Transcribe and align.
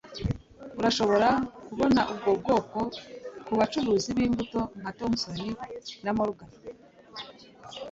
Urashobora 0.79 1.27
kubona 1.67 2.01
ubwo 2.13 2.31
bwoko 2.39 2.77
kubacuruzi 3.45 4.09
b'imbuto 4.17 4.59
nka 4.79 4.91
Thompson 4.97 5.39
na 6.05 6.11
Morgan 6.17 6.51